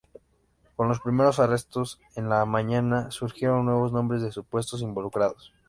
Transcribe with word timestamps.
Con 0.75 0.87
los 0.87 0.99
primeros 0.99 1.37
arrestos 1.39 1.99
en 2.15 2.27
la 2.27 2.43
mañana, 2.47 3.11
surgieron 3.11 3.65
nuevos 3.65 3.91
nombres 3.91 4.23
de 4.23 4.31
supuestos 4.31 4.81
involucrados. 4.81 5.53